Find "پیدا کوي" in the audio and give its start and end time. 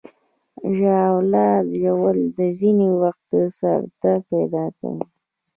4.31-5.03